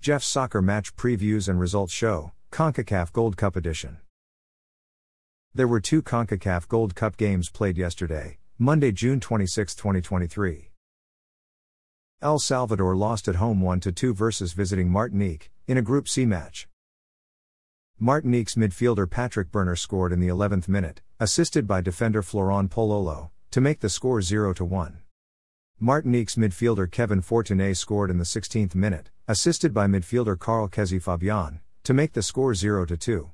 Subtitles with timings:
[0.00, 3.98] Jeff's Soccer Match Previews and Results Show, CONCACAF Gold Cup Edition.
[5.52, 10.70] There were two CONCACAF Gold Cup games played yesterday, Monday, June 26, 2023.
[12.22, 16.66] El Salvador lost at home 1 2 versus visiting Martinique, in a Group C match.
[17.98, 23.60] Martinique's midfielder Patrick Burner scored in the 11th minute, assisted by defender Florent Poulolo, to
[23.60, 24.99] make the score 0 1.
[25.82, 31.60] Martinique's midfielder Kevin Fortuné scored in the 16th minute, assisted by midfielder Carl Kezi Fabian,
[31.84, 33.30] to make the score 0 2.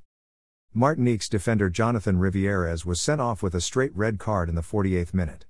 [0.72, 5.12] Martinique's defender Jonathan Rivierez was sent off with a straight red card in the 48th
[5.12, 5.44] minute.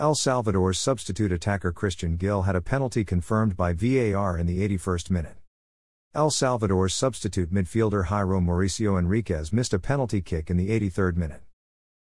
[0.00, 5.10] El Salvador's substitute attacker Christian Gill had a penalty confirmed by VAR in the 81st
[5.10, 5.36] minute.
[6.12, 11.42] El Salvador's substitute midfielder Jairo Mauricio Henríquez missed a penalty kick in the 83rd minute.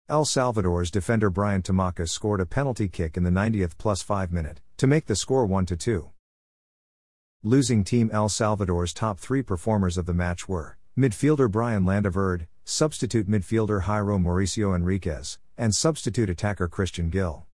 [0.07, 4.61] El Salvador's defender Brian Tamacas scored a penalty kick in the 90th plus 5 minute,
[4.77, 6.11] to make the score 1 2.
[7.41, 13.27] Losing team El Salvador's top three performers of the match were midfielder Brian Landaverde, substitute
[13.27, 17.47] midfielder Jairo Mauricio Henríquez, and substitute attacker Christian Gill.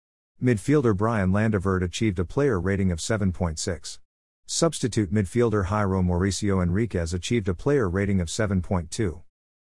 [0.43, 4.01] Midfielder Brian Landaverde achieved a player rating of 7.6.
[4.47, 9.23] Substitute midfielder Jairo Mauricio Henríquez achieved a player rating of 7.2.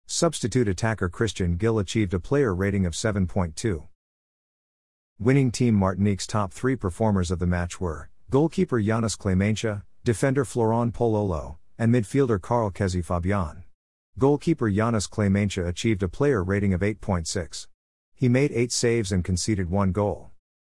[0.09, 3.89] Substitute attacker Christian Gill achieved a player rating of 7.2.
[5.19, 10.95] Winning team Martinique's top three performers of the match were goalkeeper Janis Clementia, defender Florent
[10.95, 13.65] Poulolo, and midfielder Carl Kezi Fabian.
[14.17, 17.67] Goalkeeper Janis Clementia achieved a player rating of 8.6.
[18.15, 20.31] He made 8 saves and conceded 1 goal.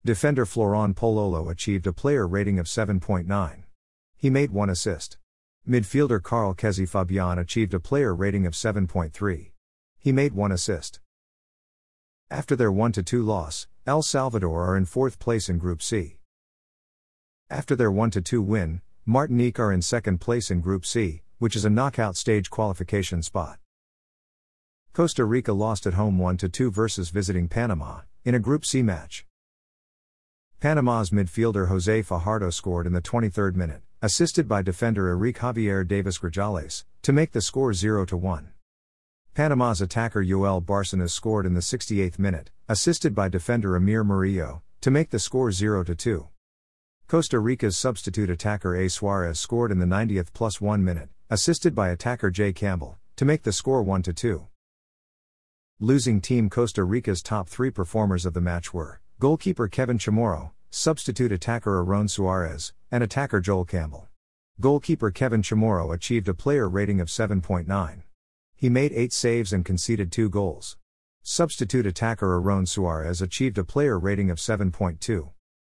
[0.03, 3.63] Defender Florent Poulolo achieved a player rating of 7.9.
[4.17, 5.19] He made 1 assist.
[5.67, 9.51] Midfielder Carl Kezi Fabian achieved a player rating of 7.3.
[9.99, 10.99] He made one assist.
[12.31, 16.17] After their 1 2 loss, El Salvador are in fourth place in Group C.
[17.49, 21.65] After their 1 2 win, Martinique are in second place in Group C, which is
[21.65, 23.59] a knockout stage qualification spot.
[24.93, 29.25] Costa Rica lost at home 1 2 versus visiting Panama, in a Group C match.
[30.59, 36.19] Panama's midfielder Jose Fajardo scored in the 23rd minute assisted by defender Eric Javier Davis
[36.19, 38.51] Grajales, to make the score 0 1.
[39.33, 44.89] Panama's attacker Yoel Barcenas scored in the 68th minute, assisted by defender Amir Murillo, to
[44.89, 46.27] make the score 0 2.
[47.07, 48.89] Costa Rica's substitute attacker A.
[48.89, 53.43] Suarez scored in the 90th plus 1 minute, assisted by attacker Jay Campbell, to make
[53.43, 54.47] the score 1 2.
[55.81, 61.31] Losing team Costa Rica's top three performers of the match were goalkeeper Kevin Chamorro, substitute
[61.31, 64.07] attacker Aaron Suarez, and attacker Joel Campbell.
[64.61, 68.03] Goalkeeper Kevin Chamorro achieved a player rating of 7.9.
[68.55, 70.77] He made 8 saves and conceded 2 goals.
[71.23, 75.31] Substitute attacker Aaron Suarez achieved a player rating of 7.2.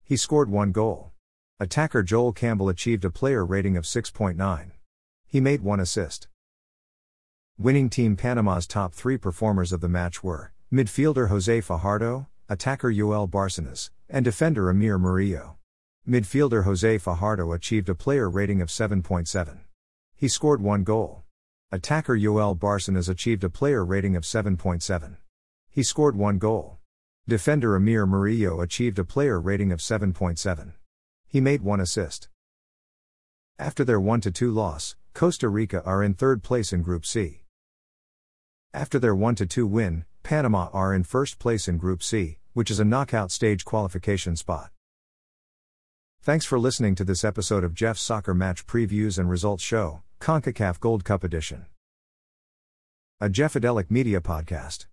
[0.05, 1.13] He scored 1 goal.
[1.61, 4.73] Attacker Joel Campbell achieved a player rating of 6.9.
[5.27, 6.29] He made 1 assist.
[7.57, 13.31] Winning Team Panama's top 3 performers of the match were midfielder Jose Fajardo, attacker Yoel
[13.31, 15.57] Barcenas, and defender Amir Murillo.
[16.07, 19.61] Midfielder Jose Fajardo achieved a player rating of 7.7.
[20.15, 21.25] He scored one goal.
[21.71, 25.17] Attacker Yoel has achieved a player rating of 7.7.
[25.71, 26.79] He scored one goal.
[27.27, 30.75] Defender Amir Murillo achieved a player rating of 7.7.
[31.27, 32.29] He made one assist.
[33.59, 37.45] After their 1 2 loss, Costa Rica are in third place in Group C.
[38.75, 42.81] After their 1 2 win, Panama are in first place in Group C, which is
[42.81, 44.71] a knockout stage qualification spot.
[46.21, 50.79] Thanks for listening to this episode of Jeff's Soccer Match Previews and Results Show, CONCACAF
[50.79, 51.67] Gold Cup Edition.
[53.21, 54.87] A Jeffadelic Media Podcast.